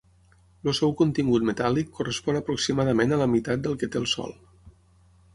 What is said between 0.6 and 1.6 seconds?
El seu contingut